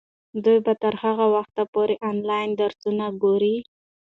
دوی 0.43 0.59
به 0.65 0.73
تر 0.81 0.93
هغه 1.03 1.25
وخته 1.35 1.63
پورې 1.73 1.95
انلاین 2.09 2.49
درسونه 2.61 3.05
ګوري. 3.23 3.57